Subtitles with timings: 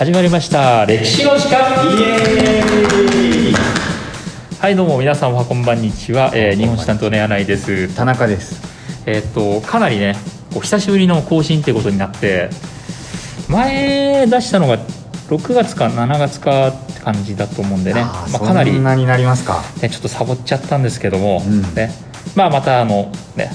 [0.00, 0.86] 始まりました。
[0.86, 1.58] 歴史の時間
[1.94, 3.54] イエーイ。
[4.58, 7.94] はいどうも皆さんおはこんばんにちは、えー、日本史担当の柳井です。
[7.94, 8.62] 田中です。
[9.04, 10.16] えーっとかなりね
[10.54, 12.48] こう久しぶりの更新ってことになって
[13.46, 14.78] 前出したのが
[15.28, 18.00] 6月か7月かって感じだと思うんでね。
[18.00, 19.62] まあ、かなりそんなになりますか。
[19.82, 21.60] ね、ちょっとサボっちゃったんですけども、うん。
[21.74, 21.92] ね。
[22.34, 23.50] まあ、またあの、ね、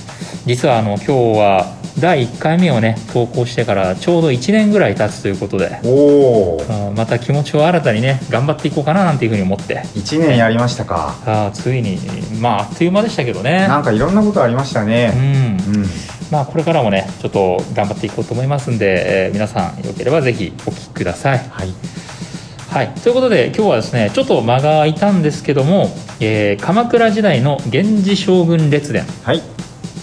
[0.46, 9.81] 実はあの今日は第1回目をね投稿してからちょうど1年ぐらい経つということで、おおうんまた気持ちを新たにね頑張っていこうかななんていうふうに思って。
[9.95, 11.16] 1年やりましたか。
[11.26, 11.98] あーついに
[12.41, 13.67] まああっという間でしたけどね。
[13.67, 15.58] なんかいろんなことありましたうねん。
[15.58, 15.86] うん。
[16.31, 21.38] まあこれからもねちょっと頑張っていこうと思いますんで、えー皆さんよければぜひお聞きください。
[21.38, 21.73] はい。
[22.70, 25.88] はい、ということで今日はですねちょっと間が空いたんですけども、
[26.20, 29.41] えー鎌倉時代の源氏将軍列伝はい。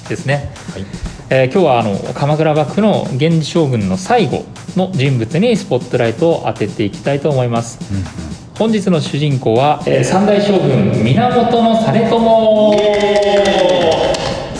[0.08, 4.44] ですね、はいえー今日はあの鎌倉幕府の源氏将軍の最後
[4.76, 7.78] の人物にスポットライトを当てていきたいと思います。
[7.90, 8.04] うんうん。
[8.58, 11.50] 本日の主人公は、えー三代将軍源実朝。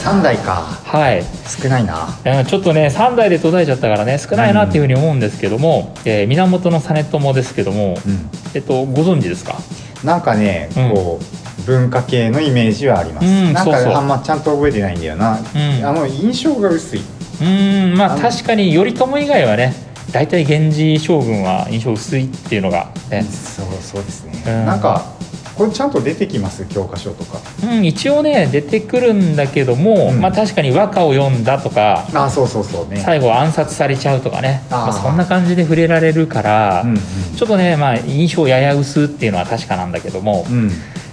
[0.03, 0.63] 3台か。
[0.85, 1.23] はい。
[1.47, 2.09] 少ないな。
[2.41, 8.31] うんちょっとね3代で途絶えちゃったからね少ないなっていうふうに思うんですけども、えー源実朝ですけども、うん。
[8.55, 9.59] えっと、ご存知ですか？
[10.03, 10.91] なんかねうん。
[10.95, 13.27] こう文化系のイメージはあります。
[13.27, 15.39] うんなんかあんまちゃんと覚えてないんだよな。
[15.39, 15.87] うん。
[15.87, 17.01] あの印象が薄い。
[17.01, 19.75] うーんまあ確かに頼朝以外はね
[20.13, 23.23] 大体源氏将軍は印象薄いっていうのが、ね。
[23.23, 24.43] そうそうですね。
[24.47, 24.67] うん。
[24.67, 25.13] なんか
[25.55, 26.65] これちゃんと出てきます？
[26.67, 27.39] 教科書とか。
[27.63, 30.21] うん、一応ね出てくるんだけども、うん。
[30.21, 33.03] まあ確かに和歌を読んだとかあそうそうそうね。
[33.05, 34.63] 最後暗殺されちゃうとかね。
[34.71, 40.71] まあ、そんな感じで触れられるから、うんちょっとね、まあ、印象やや薄っていうのは確かなんだけども、うんうん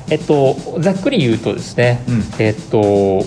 [0.09, 2.23] えっと、ざっくり言うとですね、うん。
[2.39, 3.25] えっと、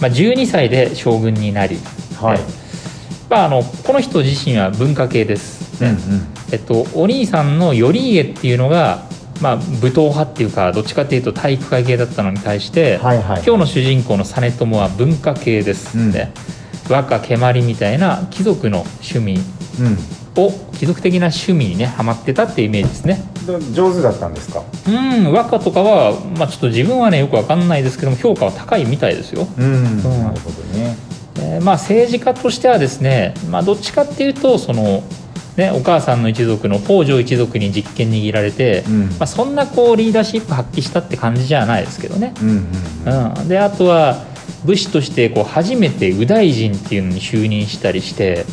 [0.00, 1.78] まあ、12歳で将軍になり、
[2.20, 2.38] はい。
[2.38, 2.44] ね。
[3.30, 5.90] まあ、あのこの人自身は文化系です、ね。
[5.90, 6.26] うんうん。
[6.52, 9.04] えっと、お兄さんの頼家っていうのが、
[9.40, 16.12] まあ、武闘派っていうかどっちかっていうと体育会系だったのに対して、はいはい今日の主人公の実朝は文化系です、うん。
[16.12, 16.32] ね。
[16.90, 19.38] 和歌蹴鞠みたいな貴族の趣味
[19.80, 20.42] うん。
[20.44, 23.31] を貴族的な趣味にねハマってたっていうイメージですね。
[23.31, 23.31] ど
[23.72, 24.62] 上手だったんですか？
[24.86, 29.96] うん和歌とかは、まあ、ちょっと自分はねよくわかんないですけども評価は高いみたいですよ、うん、ん。
[29.98, 30.96] なるほどね。
[31.38, 35.02] えーまあ政治家としてはですね、まあ、どっちかっていうとその、
[35.56, 39.08] ね、お母さんの一族の北条一族に実権握られて、うん。
[39.10, 43.32] まあ、そんなこうリーダーシップ発揮したって感じじゃないですけどね、うんうん。
[43.40, 44.24] うん、であとは
[44.64, 48.44] 武士としてこう初めて右大臣っていうのに就任したりして、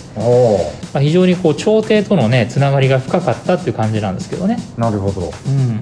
[0.94, 5.32] まあ、非常にこう朝廷とのねつながりが深かったっていう感じなんですけどね、なるほど。
[5.46, 5.82] うん、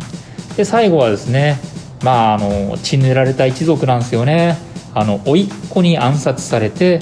[0.56, 1.60] で最後はですね
[2.04, 4.58] まああの血塗られた一族なんですよね。
[4.94, 7.00] あの甥っ子に暗殺されて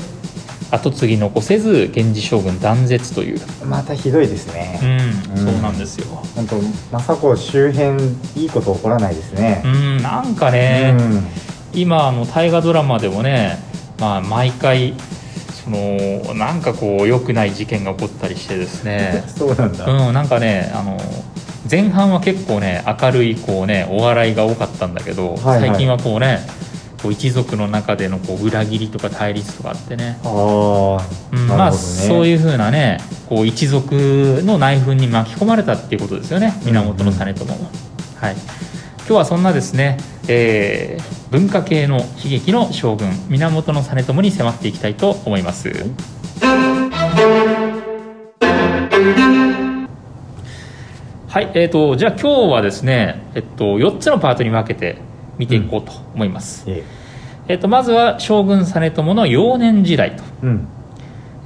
[0.69, 5.37] 後継ぎ残せず源氏将軍断絶という、またひどいですうねん、うん。
[5.37, 6.57] そうなんですよ、本当
[6.91, 8.03] 政子周辺
[8.35, 9.61] いいこと起こらないですね。
[9.63, 11.44] うん、なんかね、うん
[11.75, 13.59] 今あの大河ドラマでもね、
[13.99, 14.93] まあ、毎回
[15.63, 19.23] そのなんかこう良くない事件が起こったりしてですね。
[19.35, 20.99] そうなんだ、うんなんかねあの
[21.69, 25.69] 前半は結構ね明るいこうねお笑いが多かったんだけど、はいはい。
[25.69, 26.39] 最近はこうね
[27.01, 32.07] こう一族の中でのこう裏切りとか対立とかあってね、ああ、うんまあなるほどね。
[32.07, 36.53] そういうふうなねこう一族の内紛に巻き込まれたっていうことですよね。
[36.63, 37.69] 源実朝も、
[38.15, 38.35] はい
[39.07, 45.69] 今日はそんなですね、えー文化系の悲劇の将軍源実朝に迫っていきたいと思います、
[51.27, 54.97] はい、えー、とじゃあ今日はですね、えっと、4つのパートに分けて
[55.37, 56.83] 見ていこうと思います、え
[57.49, 57.55] え。
[57.55, 60.67] っと、まずは将軍実朝の幼年時代と、えうん。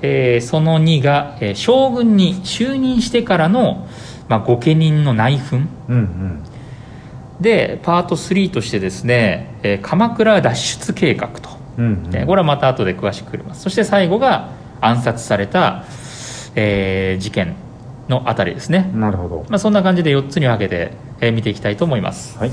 [0.02, 3.88] えーその2が、えー将軍に就任してからの、
[4.28, 5.66] まあ、御家人の内紛。
[5.88, 6.49] うんうん
[7.40, 12.10] でパート3としてですね、えー鎌倉脱出計画と、うんうん。
[12.10, 13.62] ねこれはまた後で詳しく触れます。
[13.62, 14.50] そして最後が
[14.82, 15.86] 暗殺された、
[16.56, 17.56] えー事件
[18.10, 19.46] のあたりですね、なるほど。
[19.50, 20.92] まあ、そんな感じで4つに分けて、
[21.22, 22.52] えー見ていきたいと思います、はい、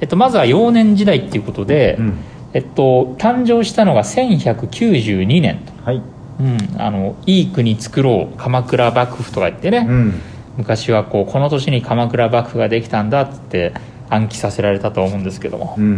[0.00, 2.18] えっと、まずは幼年時代っていうことで、うん、
[2.54, 6.02] えっと、誕生したのが1192年と、はい。
[6.40, 10.20] うん、あのいい国作ろう鎌倉幕府とか言ってね、うん。
[10.56, 13.72] 昔はこうこの年に鎌倉幕府ができたんだっつって
[14.10, 15.74] 暗記させられたと思うんですけども。
[15.78, 15.94] う、んううん。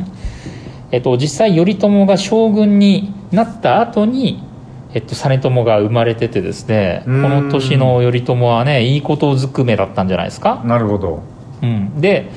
[0.00, 0.06] ん
[0.92, 4.42] えっと、実際頼朝が将軍になった後に
[4.96, 11.22] えっと、実朝が生まれててですねこの年の頼朝はねいいことずくめだったんじゃないですか、なるほど。
[11.62, 12.30] うん、で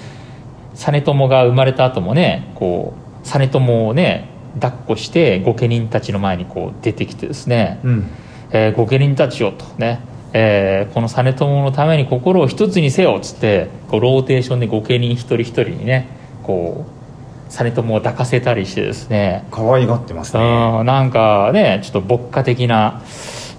[0.73, 4.27] 実朝が生まれた後もねこう実朝をね
[4.59, 8.09] 抱っこして御家人たちの前にこう出てきてですね、うん。
[8.51, 10.01] えー御家人たちよとね
[10.33, 16.07] えーこの実朝のために心を一つにせよっつってこうローテーションで御家人一人一人にね
[16.43, 19.45] こう実朝を抱かせたりしてですね。
[19.51, 20.43] 可愛がってますね。
[20.43, 23.01] うんなんかねちょっと牧歌的な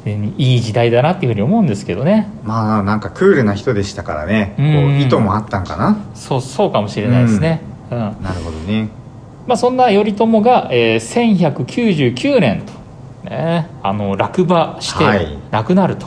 [0.04, 2.30] えーいい時代だなっていうふうに思うんですけどね。
[2.44, 4.54] まあなんかクールな人でしたからね。
[4.56, 4.96] こうん。
[4.96, 5.98] う意図もあったんかな。
[6.14, 7.98] そうそうかもしれないですね、うん。
[7.98, 8.88] なるほどね。
[9.46, 12.62] まあ、そんな頼朝が、えー1199年
[13.24, 15.38] と、ね、あの落馬してはい。
[15.50, 16.06] 亡くなると、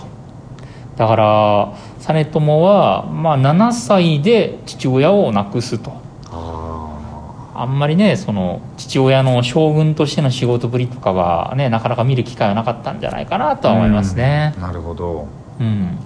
[0.96, 5.92] だから実朝は、まあ、7歳で父親を亡くすと。
[6.30, 14.56] ああんまりねその父親の将軍としての仕事ぶりとかはねなかなか見る機会はなかったんじゃないかなとあは思いますね。
[14.60, 15.28] なるほど。
[15.60, 15.98] うん。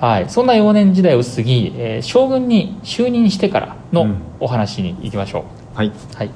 [0.00, 4.16] はい、そんな幼年時代を過ぎ、えー将軍に就任してからのうん。
[4.40, 5.44] お話に行きましょ
[5.74, 5.76] う。
[5.76, 5.92] はい。
[6.14, 6.30] はい、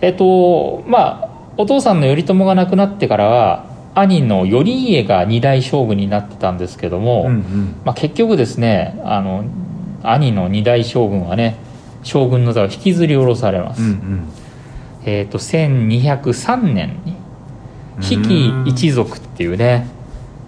[0.00, 7.76] えっ、とまあお父さんの頼朝が亡くなってからは兄の頼家が二代将軍になってたんですけども、うんうん。
[7.84, 9.44] まあ、結局ですねあの
[10.02, 11.56] 兄の二代将軍はね
[12.02, 14.28] 将軍の座を引きずり下ろされます、うんうん。
[15.04, 17.16] えっ、と1203年に
[18.00, 19.86] 比企一族っていうね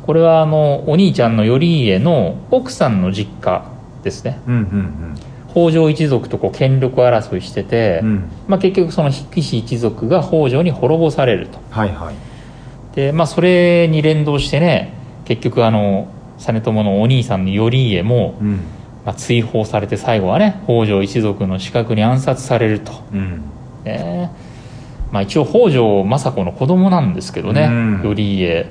[0.04, 3.64] これはあのお兄ちゃんの頼家の奥さんの実家
[4.02, 4.40] ですね。
[4.46, 5.14] うんうん
[5.48, 8.08] 北条一族とこう権力争いしてて、うん。
[8.08, 11.58] うんまあ、結局その筆記氏一族が北条に滅ぼされると。
[11.70, 12.14] はいはい
[12.96, 14.92] で、まあ、それに連動してね
[15.24, 16.08] 結局あの
[16.38, 18.60] 実朝のお兄さんの頼家も、うん。
[19.04, 23.42] まあ、追放されて最後はね北条一族の死角に暗殺されると、うん。
[23.84, 24.32] ね
[25.12, 28.00] まあ、一応北条政子の子供なんですけどね、うん。
[28.02, 28.66] 頼家。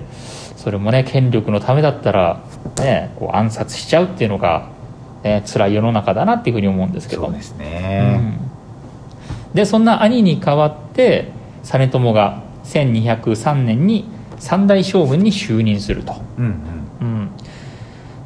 [0.57, 2.44] それもね権力のためだったら、
[2.80, 4.69] ね、こう暗殺しちゃうっていうのが、
[5.24, 7.22] ね、辛い世の中だなっていうふうに思うんですけど。
[7.22, 8.38] もそうですね。
[9.54, 11.31] でそんな兄に代わって
[11.63, 16.45] 実朝が1203年に三代将軍に就任すると、うん
[17.01, 17.29] うん、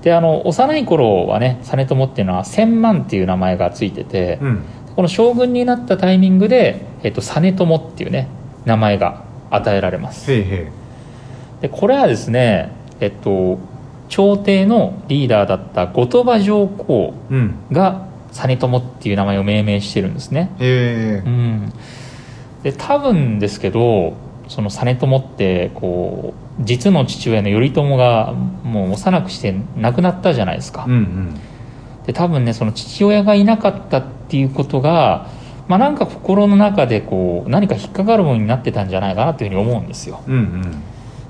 [0.02, 4.48] であの幼い頃はね実朝っていうのは千万っていう名前がついてて、うん。
[4.48, 4.64] うん
[5.00, 8.28] この将軍になったタイミングで、えっと、実朝っていうね
[8.66, 10.28] 名前が与えられます。
[10.28, 13.60] でこれはですねえっと
[14.10, 17.56] 朝廷のリーダーだった後鳥羽上皇うん。
[17.72, 20.52] が実朝っていう名前を命名してるんですね。
[20.60, 21.74] へえうん、
[22.64, 24.16] で多分ですけど
[24.50, 31.40] その実朝ってこう実の父親の頼朝がもう幼くして亡くなったじゃないですか、うんうん。
[32.06, 35.28] で多分ねその父親がいなかったっていうことが、
[35.68, 40.24] まあ、なんか心の中でこう何か引っかかるものになってたんじゃないかなというふうに思うんですよ。
[40.28, 40.84] うんうん。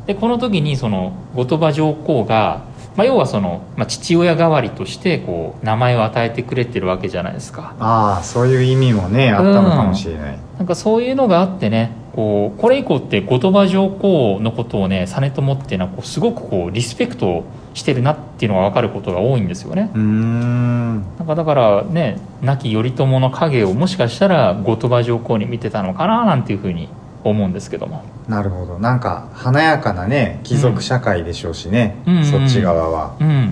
[0.07, 2.63] でこの時にその後鳥羽上皇が、
[2.95, 7.75] まあ、要はその、まあ、父親代わりとしてこう名前を与えてくれてるわけじゃないですか。
[7.79, 10.39] ああそういう意味もねあったのかもしれない。
[10.57, 19.91] なんかそういうのがあってねこうこれ以降って後鳥羽上皇のことをね実朝っていうのはこうすごくこうリスペクトしてるなっていうのが分かることが多いんですよね。
[19.93, 21.01] うーん。
[21.17, 26.89] なんかだからね亡き頼朝の影をもしかしたら後鳥羽上皇に見てたのかななんていうふうに
[27.23, 28.03] 思うんですけども。
[28.27, 28.79] なるほど。
[28.79, 32.25] なんか華やかなね貴族社会でしょうしね、うん。
[32.25, 33.15] そっち側は。
[33.19, 33.51] うん。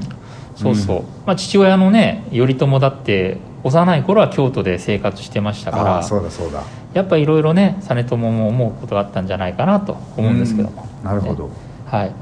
[0.56, 6.04] そうそう、まあ、父親のね頼朝だって幼い頃は京都で生活してましたから。
[6.04, 6.64] そうだそうだ
[6.98, 11.52] やっぱいろいろね実朝も思うことがあったんじゃないかなと思うんですけども、なるほど、
[11.86, 12.16] はい、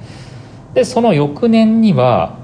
[0.74, 2.38] でその翌年には、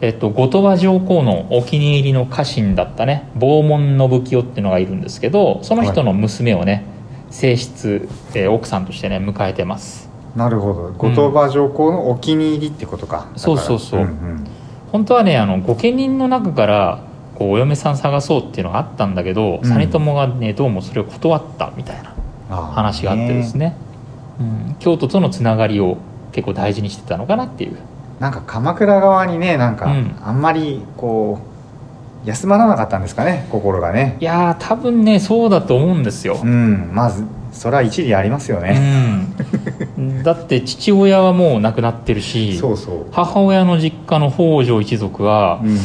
[0.00, 6.84] えっと、後鳥羽上皇のお気に入りの家臣だったね坊門信清っていうのがいるんですけどその人の娘をね、
[7.30, 10.08] 正室、えー奥さんとしてね迎えてます。
[10.36, 10.92] なるほど。
[10.92, 13.78] 後鳥羽上皇のお気に入りってことか、だからそうそう。
[13.78, 14.46] そうんん。
[14.92, 17.11] 本当はねあの御家人の中から
[17.42, 19.78] こうお嫁さん探そうっていうのがあったんだけど、うん。
[19.78, 22.14] 実朝がねどうもそれを断ったみたいな
[22.56, 23.76] 話があってですね。
[24.38, 25.98] うん、京都とのつながりを
[26.30, 27.78] 結構大事にしてたのかなっていう。
[28.20, 30.16] なんか鎌倉側にねなんか、うん。
[30.22, 31.40] あんまりこ
[32.24, 34.18] う休まらなかったんですかね心がね。
[34.20, 36.90] いやー多分ねそうだと思うんですよ、うん。
[36.92, 39.26] まずそれは一理ありますよね、
[39.98, 43.06] うん、 だって父親はもう亡くなってるしそうそう。
[43.10, 45.76] 母親の実家の北条一族は、うん、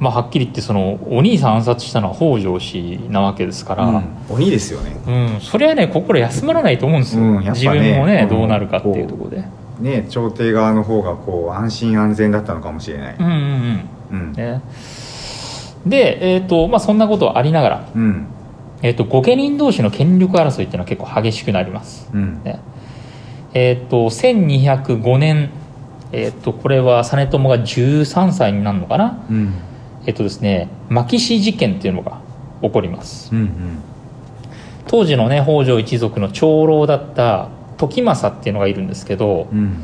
[0.00, 4.04] まあ、はっきり言ってそのお兄さん暗殺したのは北条氏なわけですから、うん。
[4.30, 4.96] 鬼ですよね。
[5.06, 5.40] うん。
[5.42, 7.50] それはね心休まらないと思うんですよ、うんね。
[7.50, 8.28] 自分もね、うん。
[8.30, 9.44] どうなるかっていうところで
[9.78, 13.32] ね朝廷側の方がこう安心安全だったのかもしれない、うんうん
[14.10, 14.20] うん。
[14.22, 14.32] うん。
[14.32, 14.62] ね。
[15.84, 18.26] で、えーとまあ、そんなことありながら、うん。
[18.80, 22.08] えー、と御家人同士の権力争いっていうのは結構激しくなります。
[22.14, 22.42] うん。
[22.42, 22.58] ね。
[23.52, 25.50] えっ、と1205年
[26.12, 29.26] えっ、とこれは実朝が13歳になるのかな。
[29.28, 29.54] うん
[30.06, 32.20] えっ、とですね牧師事件っていうのが
[32.62, 33.34] 起こります。
[33.34, 33.82] うん。
[34.86, 39.76] 当時のね北条一族の長老だった時政っていうのがいるんですけど、うん。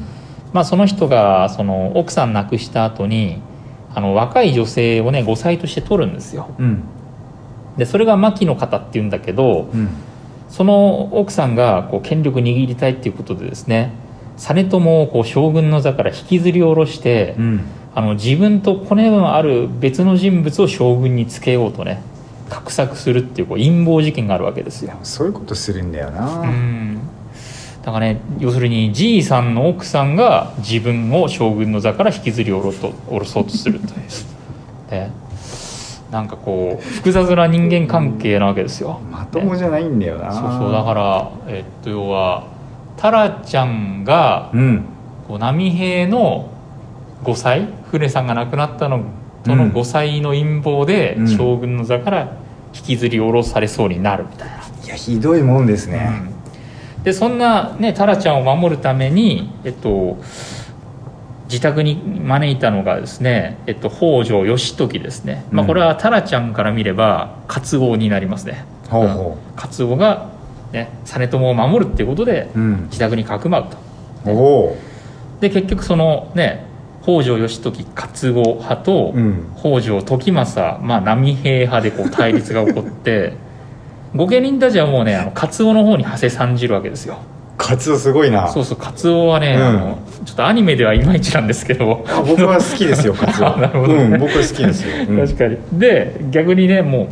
[0.53, 3.43] まあ、その人がその奥さん亡くした後に
[3.95, 6.55] あの若い女性をね後妻として取るんですよ。
[6.59, 6.85] うん。
[7.77, 9.89] でそれが牧の方っていうんだけどうん。
[10.49, 13.93] その奥さんがこう権力握りたいっていうことでですね
[14.37, 17.61] 実朝をこう将軍の座から引きずり下ろして、うん
[17.97, 22.03] あの自分とコネのある別の人物を将軍につけようとね
[22.51, 24.99] 画策するっていうこう陰謀事件があるわけですよ。
[25.03, 27.01] そういうことするんだよな、うん。
[27.83, 33.93] だからね要するにじいさんの奥さんが自分を将軍の座から引きずり下ろと下ろそうとするという。
[34.91, 35.11] で
[36.13, 39.01] なんかこう複雑な人間関係なわけですよ。
[39.11, 42.45] まともじゃないんだよな、そうそうだから、えっと、要は
[42.99, 44.85] タラちゃんがうん。
[45.27, 46.51] こう波平の
[47.25, 47.69] 5歳？
[47.91, 49.05] 船さんが亡くなったの
[49.45, 49.71] とのうん。
[49.73, 51.29] 5歳の陰謀でうん。
[51.29, 52.37] 将軍の座から
[52.75, 54.55] 引きずり下ろされそうになるみたいな。
[54.85, 56.09] いやひどいもんですね、
[56.99, 57.03] うん。
[57.03, 60.19] でそんなねタラちゃんを守るために、えっと、
[61.49, 65.67] 自宅に招いたのがですね、えっと、北条義時ですね、まあ、うん。
[65.67, 68.65] これはタラちゃんから見れば活王になりますね。
[68.89, 70.31] ほうほ活王が、
[70.73, 72.83] ね、実朝を守るっていうことでううん。
[72.85, 74.31] 自宅にかくまうと。
[74.31, 74.77] おお。
[75.41, 76.66] で結局そのね
[77.07, 79.53] 北条義時活王派とうん。
[79.57, 83.35] 北条時政、まあ、波平派でこう対立が起こって
[84.15, 87.19] 御家人たちはもうねあの活王の方に馳せ参じるわけですよ。
[87.57, 88.49] カツオすごいな。
[88.49, 89.63] そうそうカツオはね、うん。
[89.63, 92.05] あのちょっとアニメではいまいちなんですけど。
[92.09, 94.03] あ僕は好きですよカツオあなるほどね。
[94.03, 95.27] うん僕は好きですよ、うん。
[95.27, 95.57] 確かに。
[95.73, 97.09] で逆にねも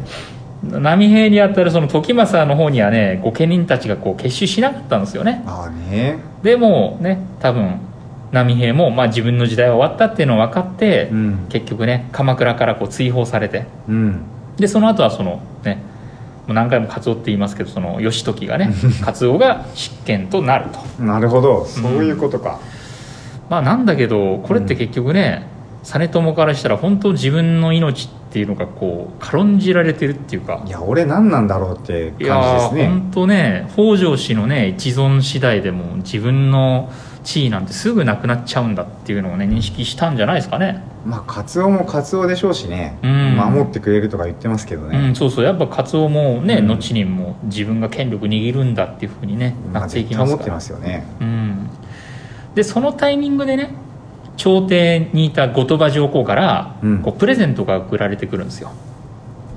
[0.71, 5.43] う波平にあたるその時政の方にはね御家人たちがこう結集しなかったんですよね。
[5.47, 6.19] ああね。
[6.43, 7.81] でもね多分
[8.35, 11.47] 波平も、まあ、自分の時代は終わったっていうのを分かって、うん。
[11.49, 13.67] 結局ね鎌倉からこう追放されて。
[13.89, 14.23] うん。
[14.57, 15.83] でその後はそのね
[16.47, 18.73] もう何回もカツオって言いますけどその義時がね
[19.03, 20.67] カツオが執権となる
[20.99, 21.03] と。
[21.03, 21.65] なるほど。
[21.65, 22.59] そういうことか、
[23.49, 25.47] まあなんだけどこれって結局ね、
[25.83, 30.63] 実朝からしたら本当自分の命っていうのがこう軽んじられてるっていうか。
[30.67, 32.89] いや俺何なんだろうって感じですね。
[32.89, 36.91] 本当ね北条氏のね一存次第でも自分の
[37.25, 40.85] 地位なんてすぐなくなっちゃうんだっていうのをね認識したんじゃないですかね。
[41.05, 43.37] まあカツオもカツオでしょうしね、うん。
[43.37, 46.67] 守ってくれるとか言ってますけどうね、んそうそうやっぱカツオもね、うん。
[46.69, 50.53] 後にも自分が権力握るんだっていうふうにねまあなっていきますから。
[50.53, 51.05] ますよね。
[51.21, 51.69] うん、
[52.55, 53.75] でそのタイミングでね
[54.37, 57.03] 朝廷にいた後鳥羽上皇から、うん。
[57.03, 58.73] こうプレゼントが送られてくるんですよ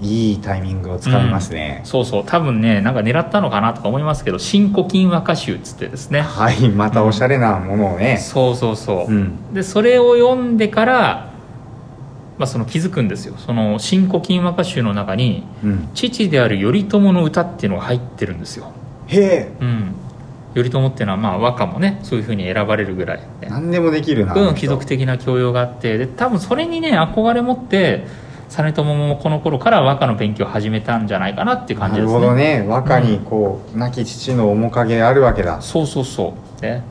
[0.01, 2.23] いいタイミングをつかみますね、そうそう。
[2.25, 6.21] 多分ねなんか狙ったのかなとか思いますけど新古今和歌集っつってですね。
[6.21, 9.53] はいまたおしゃれなものをね、そうそうそう、うん。
[9.53, 11.31] でそれを読んでから、
[12.37, 13.35] まあ、その気づくんですよ。
[13.37, 18.71] その新古今和歌集の中にうん、父である頼朝の歌っていうのが入ってるんですよ、
[19.07, 19.51] へえ。
[19.59, 19.95] うん、
[20.53, 25.97] 頼朝っていうのはまあ和歌もねそういうふうに選ばれるぐらい、ね、何でもできるなうん、貴族的な教養があって。
[25.97, 28.05] で多分それにね憧れ持って
[28.49, 32.13] 実朝もこの頃から和歌の勉強を始めたんじゃないかなっていう感じですね。
[32.13, 32.65] なるほどね。
[32.67, 35.61] 和歌にこう、亡き父の面影あるわけだ。
[35.61, 36.61] そうそうそう。
[36.61, 36.83] ね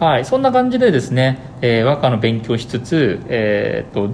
[0.00, 0.24] はい。
[0.24, 4.10] そんな感じでですね、えー和歌の勉強をしつつ、えーっと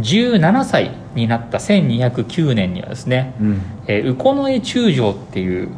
[0.00, 3.62] 17歳になった1209年にはですね、うん。
[3.86, 5.70] えー右近衛中将っていう、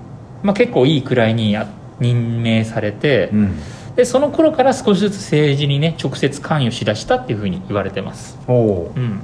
[0.43, 1.69] まあ、結構いい位にあ
[2.01, 3.59] 任命されて、うん。
[3.97, 8.39] でその頃から少しずつ政治にね直接関与しだしたっていうふうに言われてます。
[8.47, 8.91] おう。
[8.97, 9.21] うん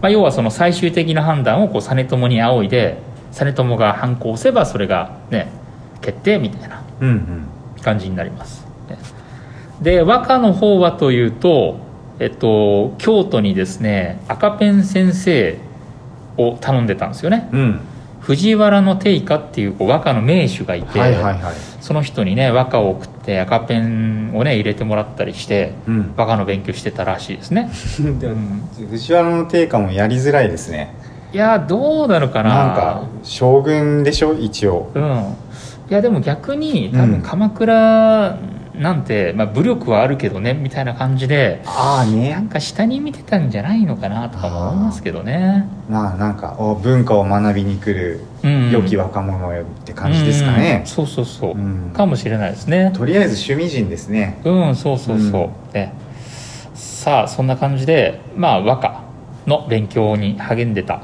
[0.00, 2.98] まあ、要はその最終的な判断をこう実朝に仰いで
[3.32, 5.50] 実朝が反抗せばそれがね
[6.00, 6.82] 決定みたいな
[7.82, 8.66] 感じになります。
[8.88, 8.98] ね。
[9.82, 11.78] で和歌の方はというと、
[12.18, 15.58] えっと、京都にですね赤ペン先生
[16.36, 17.48] を頼んでたんですよね。
[17.52, 17.80] うん。
[18.20, 21.54] 藤原の定家っていう和歌の名手がいて、はいはいはい。
[21.80, 26.14] その人にね和歌を送って赤ペンをね入れてもらったりしてうん。
[26.16, 27.70] 和歌の勉強してたらしいですね、
[28.18, 28.36] でもう
[28.84, 30.94] ん藤原の定家もやりづらいですね。
[31.32, 32.48] いやどうなるかな。
[32.54, 34.90] なんか将軍でしょ一応。
[34.94, 35.02] うん。
[35.88, 37.10] いやでも逆に多うん。
[37.12, 38.36] 分鎌倉
[38.80, 42.34] なんて、まあ、武力はあるけどねみたいな感じでなああね。
[42.34, 45.66] んか下に見てたんじゃないのかなとかも思いますけどね。
[45.88, 50.78] まあなんかお文化を学びに来るうん良き若者よって感じですかね。
[50.80, 51.90] うん、そうそうそう、うん。
[51.92, 52.90] かもしれないですね。
[52.94, 54.38] とりあえず趣味人ですね。
[54.44, 55.92] うんそうそうそう、ね
[56.74, 59.02] さあそんな感じでまあ和歌
[59.46, 61.02] の勉強に励んでた、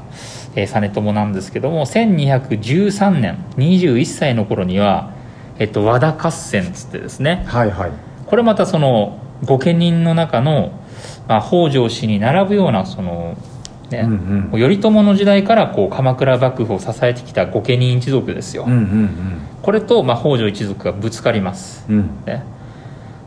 [0.55, 5.11] えー実朝なんですけども1213年21歳の頃には、
[5.59, 7.43] えっと、和田合戦つってですね。
[7.47, 7.91] はいはい。
[8.25, 10.71] これまたその御家人の中の、
[11.27, 13.37] まあ、北条氏に並ぶようなその、
[13.89, 14.59] ねうんうん。
[14.59, 22.25] 頼朝の時代からこう鎌倉幕府を支えてきた御家人一族ですよ、うんうんこれと、まあ、北条一族がぶつかります、うんうん。
[22.25, 22.45] ね、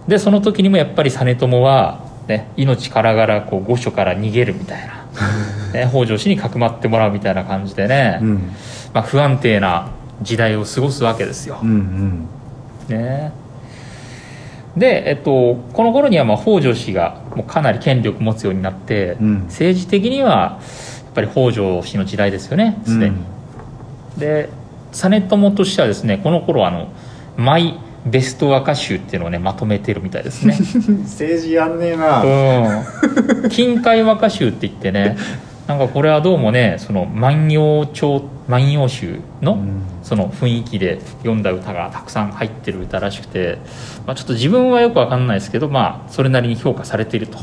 [0.09, 5.05] でその時にもやっぱり実朝は、ね、命からがらこう御所から逃げるみたいな、
[5.75, 8.53] ね、北条氏にかくまってもらうみたいな感じでね、うん。
[8.95, 9.91] まあ、不安定な
[10.23, 11.59] 時代を過ごすわけですよ。
[11.63, 12.29] うんうん
[12.89, 13.33] ね
[14.77, 20.61] で、えっと、この頃にはまあ北条氏がもうかなり権力持つようになって、うん政治的には
[21.05, 23.17] やっぱり北条氏の時代ですよねすでに。
[24.17, 24.49] で
[24.93, 26.89] 実朝としてはですねこの頃あの
[27.37, 30.57] マイベスト和歌集っていうのをねまとめてるみたいですね。
[30.89, 35.17] う ん政治やんねえなうん、 近海和歌集って言ってね
[35.67, 39.83] なんかこれはどうもねその万葉帳万葉集の、うん。
[40.03, 43.59] その雰囲気で読んだ歌がたくさん入ってる歌らしくて、
[44.07, 47.39] まあ、ちょっと自分はよくわかんないですけど、まあ、それなりに評価されていると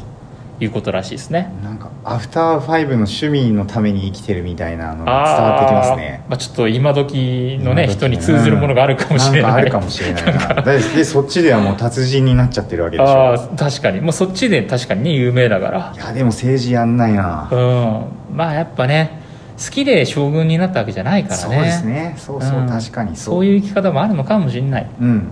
[0.60, 1.54] いうことらしいですね。
[1.64, 6.26] なんかアフターファイブの趣味のために生きてるみたいなのが伝わってきますね。
[6.28, 9.52] まあ、ちょっと今時のね人に通ずるものがあるかもしれない。
[9.52, 10.62] んかあるかもしれないな。
[10.64, 13.56] ででそっちではもう達人になっちゃってるわけでしょ。
[13.56, 14.02] 確かに。
[14.02, 15.94] もうそっちで確かにね有名だから。
[15.96, 17.50] いやでも政治やんないな。
[17.52, 18.36] うん。
[18.36, 19.27] まあやっぱね
[19.58, 21.42] 好きで将軍になったわけじゃないからね。
[21.42, 22.16] そうですね。
[22.18, 22.68] そうそう、うん。
[22.68, 23.36] 確かにそう。
[23.36, 25.32] そういう生き方もあるのかもしれない、うん。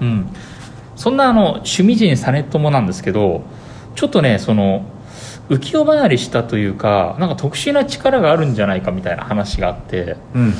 [0.00, 0.28] うん、
[0.94, 3.42] そんなあの趣味人実朝なんですけど
[3.94, 4.84] ちょっとねその
[5.48, 10.54] 浮世離れしたというかなんか特殊な力があるんじゃないかみたいな話があってうん。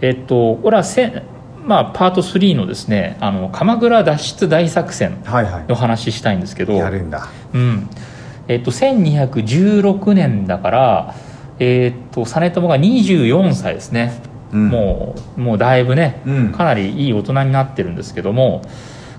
[0.00, 1.22] えっとこれはせん、
[1.64, 5.64] まあ、パート3のですねあの鎌倉脱出大作戦はいはい。
[5.66, 6.74] の話したいんですけど。
[6.74, 7.28] やるんだ。
[7.52, 7.88] うん。
[8.46, 11.14] えっと、1216年だから、
[11.58, 14.20] えっと実朝が24歳ですね、
[14.52, 14.68] うん。
[14.68, 16.52] もうもうだいぶねうん。
[16.52, 18.62] かなりいい大人になってるんですけども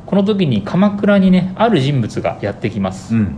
[0.06, 3.38] この時に鎌倉にねある人物がやってきます、うん。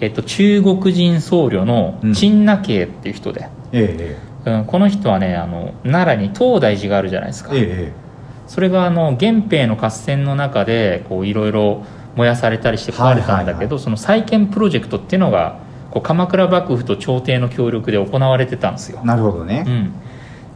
[0.00, 2.14] えっと、中国人僧侶のうん。
[2.14, 7.62] 陳那慶っていう人で、ええうんこの人はねあの奈良に東大寺があるじゃないですか、ええ
[7.96, 8.02] え
[8.48, 11.84] それがあの源平の合戦の中でこういろいろ
[12.16, 15.58] 燃やされたりして壊れたんだけど、はいはいはその再建プロジェクトっていうのが
[15.92, 19.06] こう鎌倉幕府と朝廷の協力で行われてたんですよえ。
[19.06, 19.92] なるほどねうん、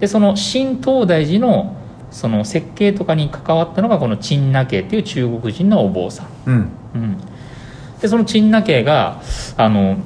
[0.00, 1.76] でその新東大寺の
[2.10, 6.26] その設計とかに関わったのがこの陳那慶っていう中国人のお坊さん。
[6.46, 7.18] うんうん、
[8.00, 9.20] でその陳那慶が
[9.58, 9.98] あの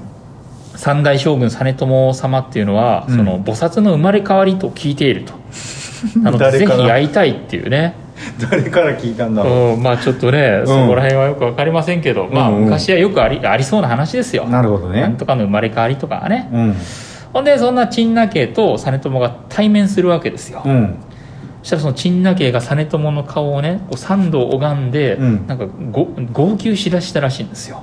[0.74, 5.34] 三代将軍実朝様っていうのは、うんその菩薩の生まれ変わりと聞いていると。
[6.18, 7.94] なのでぜひ会いたいっていうね。
[8.50, 9.76] 誰から聞いたんだろう？
[9.76, 14.44] んまあちょっとね、そこら辺はよく分かりませんけど、まあうんうん昔はよくありありそうな話ですよ。
[14.46, 16.48] うなるほどねなんとかの生まれ変わりとかね。
[16.52, 16.74] うん
[17.32, 20.62] ほんでそんな陳那慶と実朝が対面するわけですよ。
[20.64, 20.94] うん
[21.62, 27.82] そしたらその陳那慶が実朝の顔をねこう三度拝んで、うんなんかご号泣しだしたらしいんですよ。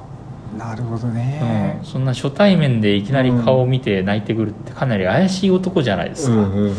[0.58, 6.34] なるほどうんね、そんな初対面でいきなり顔を見て泣いてくるってかなり怪しい男じゃないですか。
[6.34, 6.74] うんうんうん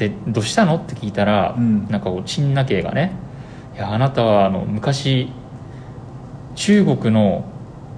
[0.00, 1.86] で「どうしたの?」って聞いたら、うん。
[1.90, 3.12] なんかこう陳那慶がね
[3.76, 5.30] 「いやあなたはあの昔
[6.56, 7.44] 中国の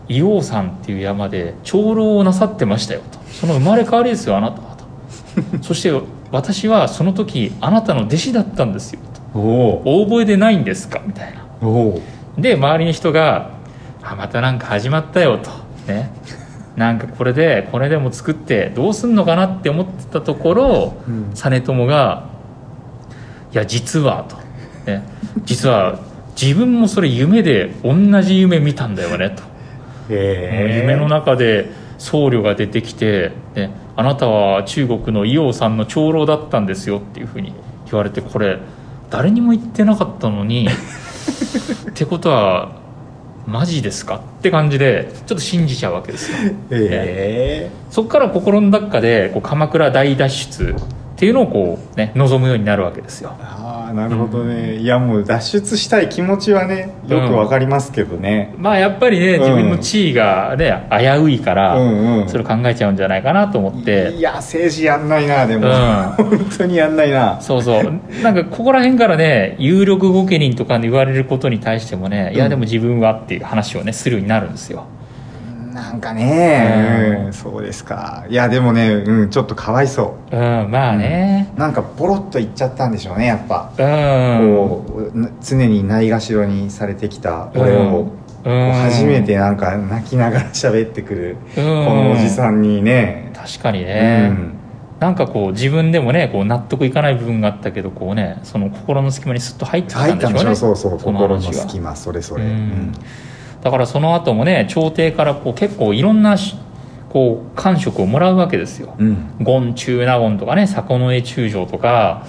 [0.09, 4.85] 硫黄山っていう山で長老をなさってましたよ」と「その生まれ変わりですよあなたは」と
[5.63, 5.93] 「そして
[6.31, 9.01] 私はその時あなたの弟子だったんですよ」
[9.33, 9.39] と。
[9.39, 11.43] お「お覚えでないんですか?」みたいな。
[12.37, 13.51] で周りの人が
[14.03, 15.51] 「あまたなんか始まったよ」と。
[15.87, 16.11] ね
[16.77, 21.31] なんかこれでこれでも作ってどうすんのかなって思ってたところ、うん。
[21.35, 22.29] 実朝が
[23.53, 24.37] 「いや実は」と、
[24.91, 25.03] ね
[25.45, 25.99] 「実は
[26.41, 29.43] 自分もそれ夢で同じ夢見たんだよね」と。
[30.09, 30.83] え。
[30.83, 37.53] 夢の中で僧侶が出てきて、ね「あなたは中国の硫黄さんの長老だったんですよ」っていうふうに
[37.91, 38.59] 言われてこれ
[39.11, 40.67] 誰にも言ってなかったのに
[41.91, 42.82] ってことは
[43.47, 44.17] マジですか？
[44.39, 46.39] って感じでちょっと信じちゃうわけですよ。
[46.71, 50.75] へえそこから心の中でこう鎌倉大脱出
[51.23, 53.37] っていうのをこう、ね、望むようになるわけですよ。
[53.39, 59.41] ああなるほどね、いやもう脱出したい気持ちはねよくわかりますけどね、まあやっぱりねうん。
[59.43, 62.29] 自分の地位がね危ういから、うんうん。
[62.29, 64.15] それを考えちゃうんじゃないかなと思って。
[64.17, 66.39] いや政治やんないなでも、うん。
[66.39, 67.41] 本当にやんないな。
[67.41, 68.01] そうそう。
[68.25, 74.87] なんかここら辺からね有力御家人とかに言われることに対してもね、いやでも自分はっていう話をねするようになるんですよ
[75.73, 77.27] なんかね、うん。
[77.27, 78.27] うんそうですか。
[78.29, 80.37] いやでもね、うん、ちょっとかわいそう。
[80.37, 81.51] んまあね。
[81.57, 84.57] うなんかポロッと言っちゃったんでしょうねやっぱ、うん。
[84.57, 88.11] こうな常にないがしろにされてきた俺を、
[88.45, 91.65] 初めてなんか泣きながら喋ってくる、うん。
[91.87, 94.55] このおじさんにね、確かにね、うん。
[95.01, 100.43] なんかこう自分でもねこう納得いかない部分があったけどこうねその心の隙間にスッと入ってきたんでしょうね。
[100.43, 102.93] んでしょそうそう心の隙間それそれ、うん
[103.63, 106.57] だからその後もね朝廷からこう結構いろんなし
[107.11, 108.95] こう官職をもらうわけですよ。
[108.99, 109.07] うん。
[109.07, 112.27] うん権中納言とかね迫江中将とか。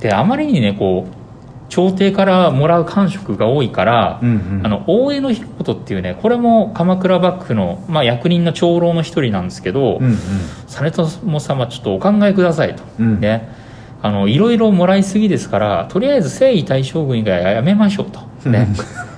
[0.00, 1.22] であまりにねこう
[1.68, 4.60] 朝廷からもらう官職が多いから、うんうん。
[4.64, 10.16] あの大江の広元っていうねこれも鎌倉幕府の、まあ、役人の長老の一人なんですけど、うんうん。
[10.66, 11.06] 実朝
[11.40, 13.20] 様ちょっとお考えくださいと、うん。
[13.20, 13.48] ね。
[14.02, 18.68] あのいろいろもらいすぎですからとりあえず征夷大将軍以外はやめましょうと、ね、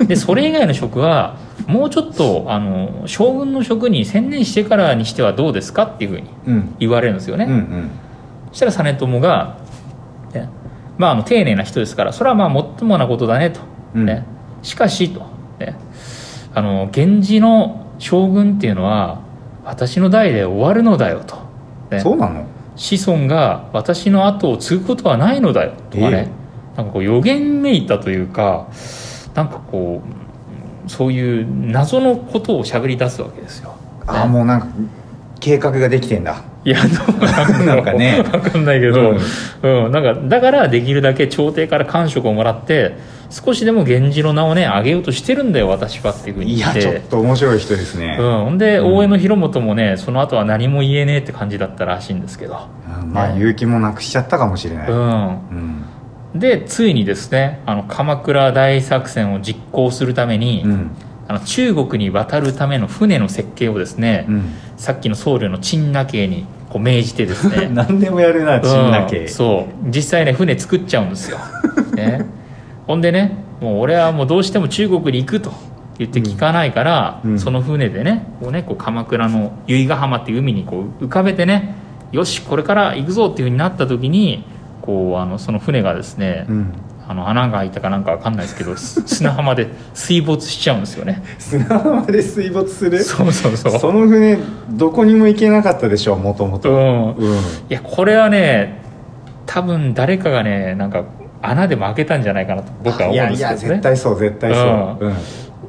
[0.07, 6.77] でそれ以外の職はもうちょっとあの将軍の職に専念してからにしてはどうですかっていうふうにうん。
[6.79, 7.91] 言われるんですよね、うんうん。
[8.51, 9.59] そしたら実朝が、
[10.33, 10.49] ね。
[10.99, 13.61] まあ、あの丁寧な人ですからそれはまあもっともなことだねと、
[13.95, 14.07] うん。
[14.07, 14.25] ね、
[14.63, 15.21] しかしと、
[15.59, 15.77] ね、
[16.55, 19.23] あの源氏の将軍っていうのは
[19.65, 21.37] 私の代で終わるのだよと、
[21.91, 22.01] ね。
[22.01, 22.47] そうなの？
[22.77, 26.29] 子孫が私の後を継ぐことはないのだよとかね、
[26.77, 28.67] なんかこう予言めいたというか
[29.35, 30.03] なんかこ
[30.87, 33.75] うそういう謎のことをしゃべり出すわけですよ。
[34.07, 34.69] ああねもうなんか
[35.41, 36.43] 計画ができてんだ。
[36.65, 38.23] いやどうなんなんかね。
[38.23, 39.17] 分かんないけど、
[39.63, 39.93] うん。
[39.93, 42.97] なんかだからできるだけ朝廷から官職をもらって
[43.29, 46.81] 少しでも源氏の名をね上げようとしてるんだよ私はっていうふうにい言って。
[46.81, 48.95] やちょっと面白い人ですね、うん、ほんで、うん。
[48.95, 52.69] 大江の広元もねその後は何も言えねえって感じだったらしいんですけど、
[53.03, 53.41] うんまあね。
[53.41, 55.84] 勇気もなくしちゃったかもしれない、うん、うん
[56.35, 60.91] でついにですねあの鎌倉大作戦を実行するために、うん。
[61.27, 64.53] あの中国に渡るための船の設計をですね、うん。
[64.77, 67.69] さっきの僧侶の陳那慶にこう命じてですね。
[67.73, 69.89] 何でもやるなチンナう系んそう。
[69.89, 71.39] 実際ね船作っちゃうんですよ、
[71.97, 72.27] ね、
[72.87, 75.53] ほんでねもう俺はもうどうしても中国に行くと
[75.99, 77.39] 言って聞かないから、うん。
[77.39, 81.75] その船でねこうねこう鎌倉の由比ヶ浜っていう海にこう浮かべてね
[82.13, 84.45] よしこれから行くぞっていうふうになった時に
[84.85, 86.73] こうあのその船がですね、うん。
[87.07, 91.23] あの穴が開いたかなんかわかんないですけどす 砂浜で水没しちゃうんですよね。
[91.39, 93.03] 砂浜で水没する？
[93.03, 93.79] そうそうそう。
[93.79, 94.39] その船
[94.71, 97.13] どこにも行けなかったでしょもともとうん。
[97.13, 97.35] うん。
[97.35, 98.79] いやこれはね
[99.47, 101.05] 多分誰かがねなんか
[101.43, 103.53] 穴でも開けたんじゃないかなと僕は思うんいやいですけどね。
[103.53, 104.61] や絶対そう絶対そ
[105.01, 105.07] う。
[105.07, 105.15] うん。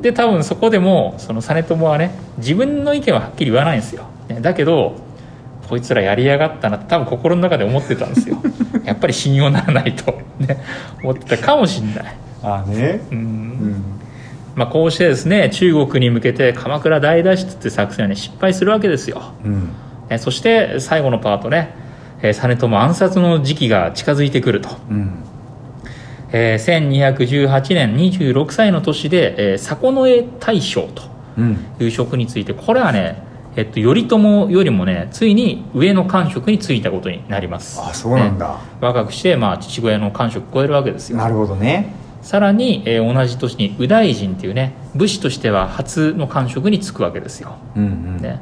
[0.01, 5.04] で多分そこでもその実朝はね自分の意見ははっきり言わないんですよ、ねだけど
[5.67, 8.37] こいつらやりやがったなって多分心の中で思ってたんですよ。
[8.85, 10.57] やっぱり信用ならないと、ね、
[11.03, 12.15] 思ってたかもしれない。
[12.43, 13.01] ああね。
[13.11, 13.17] うん。
[13.17, 13.83] うん。
[14.55, 19.21] まあ、こうしてですね中国に向けて鎌倉大脱出って作戦はね失敗するわけですよ。
[19.43, 19.69] うん。
[20.09, 21.71] えそして最後のパートね、
[22.21, 25.09] えー実朝暗殺の時期が近づいてくると、うん。
[26.31, 31.03] えー1218年26歳の年で、えー迫江大将と
[31.37, 31.57] うん。
[31.79, 33.23] いう職についてこれはね、
[33.55, 34.17] えっと、頼朝
[34.49, 37.79] よりもねついに上の官職に就いたことになります。
[37.81, 41.17] あそうなんねだ若くして、まあ、父親の官職を超えるわけですよ。
[41.17, 41.93] なるほどね。
[42.21, 47.55] さらに、えー同じ年に右大臣っていうね武士としては初の官職に就くわけですよ。
[47.75, 48.17] うんうん。
[48.17, 48.41] ね、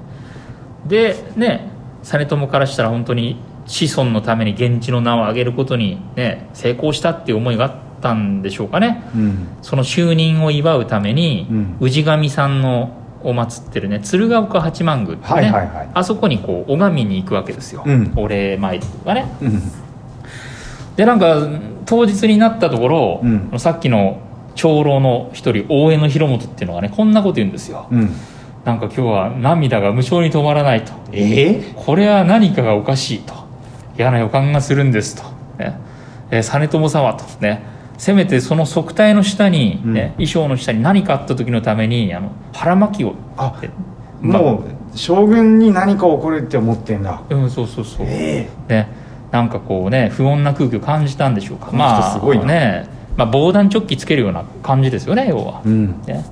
[0.88, 1.70] でね
[2.02, 9.04] 実朝からしたら本当に子孫のために源氏の名を上げることに、ね、成功したっていう思いがあったんでしょうかね。
[9.16, 9.48] うん。
[9.62, 11.78] その就任を祝うために、うん。
[11.80, 15.90] 氏神さんのを祀ってるね鶴岡八幡宮ってね、はいはいはい。
[15.94, 18.14] あそこにこう拝みに行くわけですよ、うん。
[18.16, 19.26] お礼参りとかね。
[19.42, 19.62] うん。
[20.96, 21.48] でなんか
[21.86, 23.60] 当日になったところ、うん。
[23.60, 24.20] さっきの
[24.56, 27.88] 長老の一人大江の広元っていうのがねこんなこと言うんですよ。
[27.92, 28.12] うん。
[28.66, 30.94] なんか今日は涙が無性に止まらないと。
[31.12, 33.34] ええこれは何かがおかしいと。
[33.98, 35.24] 嫌な予感がするんですと、
[35.58, 35.78] ね。
[36.32, 37.24] えー実朝様と。
[37.42, 43.62] ねせめてその側体の下に、ね衣装の下に何かあった時のためにあの腹巻きをあ
[44.22, 47.22] もう将軍に何か起こるって思ってんだ。
[47.30, 48.50] うんそうそうそう、え。
[48.68, 48.88] ね、
[49.32, 51.68] なんかこうね不穏な空気を感じたたんでしょうか。
[51.68, 52.46] この人すごいな。
[52.46, 55.62] ね、まあ、防弾チョッキつけるような感じですよね要は。
[55.66, 56.02] え、うん。
[56.04, 56.26] ね、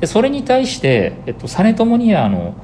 [0.00, 2.54] でそれに対して、えっと、実朝にはあの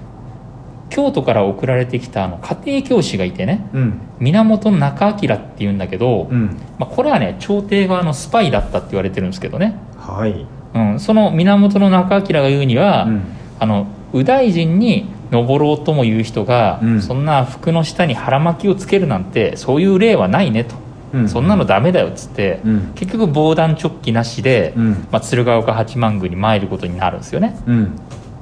[0.93, 4.01] 京都から送られてきたあの家庭教師がいてねうん。
[4.21, 6.59] 源中明っていうんだけど、うん。
[6.79, 10.47] まあ、これはね朝廷側のスパイだったって言われてるんですけどね、はい。
[10.75, 13.23] うん、その源中明が言うには、うん。
[13.59, 17.03] あの右大臣に登ろうとも言う人が、うん。
[17.03, 20.75] そんな服の下に腹巻きをつけるなんてそういう例はないねと、
[21.15, 21.29] うん。
[21.31, 22.93] そんなのダメだよっつって、うん。
[22.95, 24.91] 結局防弾チョッキなしで、うん。
[25.11, 27.59] まあ、鶴岡八幡宮に参ることになるんですよね。
[27.67, 27.99] うん。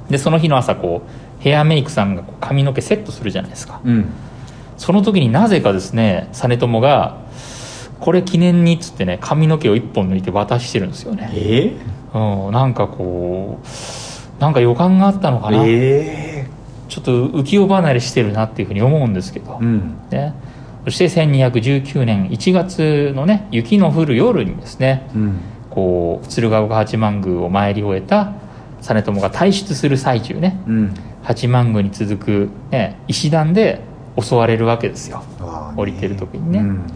[0.09, 3.81] でその日の朝こうヘアメイクさんが髪の毛セットするじゃないですか。
[3.83, 4.09] うん。
[4.77, 7.17] その時になぜかですね実朝が
[7.99, 11.77] 「これ記念に」っつってね髪の毛を一本抜いて渡してるんですよね、え
[12.15, 16.47] うん、なんかこうなんか予感があったのかな、ええ。
[16.89, 19.97] ちょっと浮世離れしてるなっていうふうに思うんですけど、うん。
[20.09, 20.33] ね、
[20.85, 25.39] そして1219年1月のね雪の降る夜にですねうん。
[25.69, 28.33] こう鶴岡八幡宮を参り終えた
[28.81, 33.81] 実朝が退出する最中ねうん八幡宮に続く、ね、石段で
[34.19, 35.23] 襲われるわけですよ、
[35.77, 36.87] 降りてる時にねうん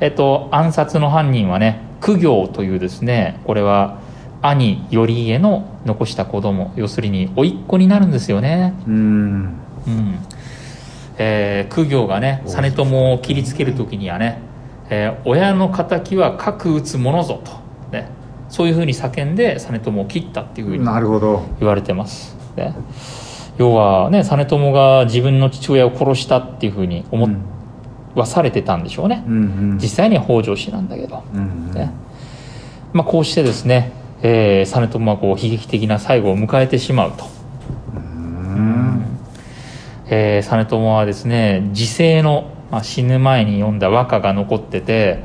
[0.00, 4.00] えっと、暗殺の犯人はね苦行というですねこれは
[4.42, 8.74] 兄頼家の残した子供要するに甥っ子になるんですよね。
[8.86, 8.94] うん
[9.86, 10.18] うん
[11.16, 14.40] えー苦行がね実朝を切りつける時にはね、
[14.90, 17.52] えー親の敵は核打つものぞと、
[18.54, 21.42] そういうふうに叫んで実朝を切ったっていうふうになるほど。
[21.58, 22.72] 言われてます、ね、
[23.58, 27.42] 要はね実朝が自分の父親を殺したっていうふうに思うん
[28.14, 29.38] わされてたんでしょうね、うんう
[29.74, 29.78] ん。
[29.78, 31.72] 実際には北条氏なんだけど、うんうん。
[31.72, 31.92] ね。
[32.92, 33.90] まあ、こうしてですね、
[34.22, 37.24] えー実朝はこう悲劇的な最後を迎えてしまうと。
[37.96, 39.04] うん。
[40.06, 45.24] えー実朝はですね時世の、まあ、死ぬ前に読んだ和歌が残ってて「ね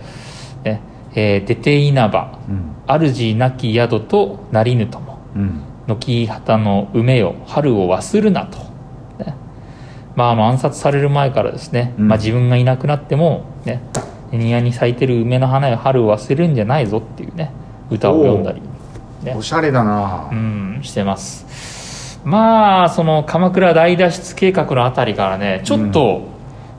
[1.16, 2.76] えー出て稲葉うん。
[2.88, 5.62] 主なき宿となりぬともうん。
[5.88, 8.58] 軒旗の梅よ春を忘るなと」
[9.24, 9.36] ね。
[10.16, 12.08] まあ、あの暗殺される前からですね、うん。
[12.08, 13.82] まあ、自分がいなくなっても、ね、
[14.32, 17.52] 庭に咲いてる梅の花よ春を忘れるんじゃないぞっていうね
[17.90, 18.62] 歌を読んだり、
[19.24, 19.34] ね。
[19.36, 20.30] おしゃれだな。
[20.32, 22.20] うんしてます。
[22.24, 26.24] まあその鎌倉大脱出計画のあたりからねちょっと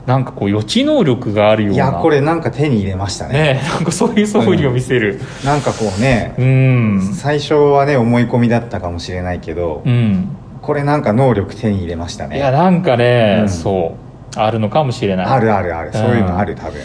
[0.07, 1.75] なんかこう予知能力があるような。
[1.77, 3.55] いやこれなんか手に入れましたね。
[3.55, 5.21] ねなんかそういう素振りを見せる。
[5.45, 7.13] なんかこうねうん。
[7.15, 10.37] 最初はね思い込みだったかもしれないけどうん。
[10.63, 13.49] これなんか能力手に入れましたいやねなんかね、うん。
[13.49, 13.97] そ
[14.37, 14.39] う。
[14.39, 15.27] あるのかもしれない。
[15.27, 15.93] あるあるある。
[15.93, 16.81] そういうのある多分。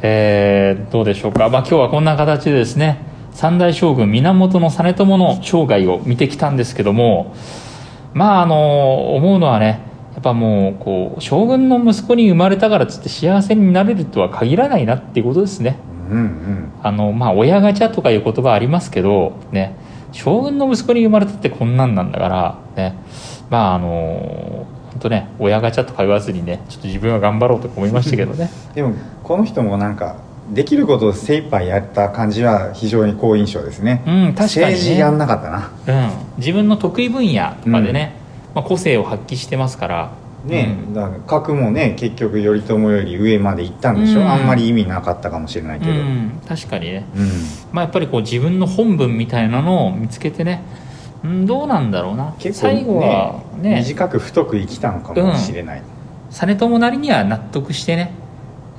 [0.00, 2.98] えーどうでしょうか、まあ、今日はこんな形でですね
[3.32, 4.82] 三代将軍源実朝
[5.16, 7.34] の生涯を見てきたんですけども
[8.18, 9.80] まああの思うのはね
[10.14, 15.78] やっぱもうこう将軍の息子に生まれたからっつって幸せになれるとは限らないなっていうことですね。
[16.10, 16.72] うんうん。
[16.82, 19.76] あのまあ親ガチャとかいう言葉ありますけどね
[20.10, 22.96] 将軍の息子に生まれたってこんなんなんだからね
[23.50, 28.50] まああの本当ね親ガチャとか言わずにねちょっと自分は頑張ろうとか思いましたけどね。
[28.74, 30.16] でもこの人もなんか
[30.50, 34.72] できることを精一杯やった感じは非常に好印象ですね、うん確かにね。
[34.72, 35.70] 政治やんなかったな。
[35.86, 38.14] うん、自分の得意分野とかでね、
[38.54, 40.10] まあ、個性を発揮してますから。
[40.44, 40.94] ね、うん。
[40.94, 44.30] だから格もね結局頼朝より上まで行ったんでしょ、うん。
[44.30, 47.28] あんまり意味なかったかもしれないけど、うん、確かにね、うん。
[47.72, 50.62] まあ、やっぱりこう自分の本文みたいなのを見つけてね、
[51.24, 52.34] うん、どうなんだろうな。
[52.38, 53.76] 結構最後はね。
[53.76, 55.82] 短く太く生きたのかもしれない、
[56.30, 58.12] 実朝なりには納得してね、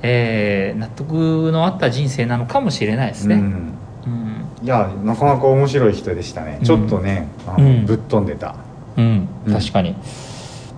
[0.02, 3.42] えー納得のあった人生なのかもしれないですね、うん。
[3.42, 4.66] うん。
[4.66, 6.64] いやなかなか面白い人でしたね、うん。
[6.64, 7.86] ちょっとねあの、うん。
[7.86, 8.54] ぶっ飛んでた。
[8.96, 9.28] うん。
[9.46, 9.52] うん。
[9.52, 9.94] 確かに、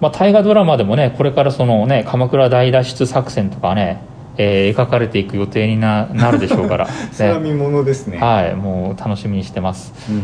[0.01, 4.03] まあ、大河ドラマでもねこれからそのね鎌倉大脱出作戦とかね、
[4.37, 6.93] えー描かれていく予定にななるでしょうから、 ね。
[7.13, 9.93] それは見ものですね、はいもう楽しみにしてます。
[10.11, 10.23] うん。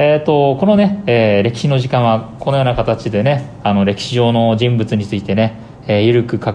[0.00, 5.56] えー、とこのね、えー歴史の時間はこのような形でねあの歴史上の人物についてね、
[5.88, 6.54] えーゆるくか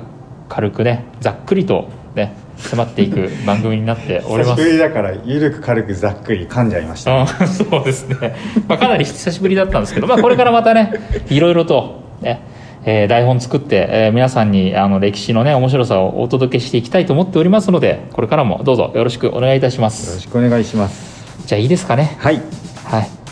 [0.53, 4.61] 軽くねざっくりとね迫っていく番組になっております。
[4.61, 8.35] 久しぶりだからゆるく軽くざっくり噛んじゃいました、うんそうですね、
[8.67, 10.93] まあ、かなり久しぶりだったんですけど、まあ、これからまたね
[11.29, 12.41] いろいろと、ね
[12.85, 21.47] えー台本作って、えー皆さんにあの歴史のね面白さをお届けしていきたいと思っておりますのでこれからもどうぞよろしくお願いいたしまよろすしくお願いします。
[21.47, 22.15] じゃあいいですかね。
[22.19, 22.41] はい。
[22.85, 23.05] はい。
[23.05, 23.22] そ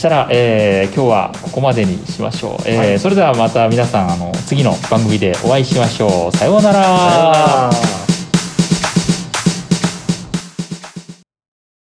[0.00, 2.98] したら、えー今日はここまでにしましょう、えーはい。
[2.98, 6.36] それではまた皆さんあの次の番組でお会いしましょう。
[6.36, 6.72] さようなら。
[6.72, 8.09] さようなら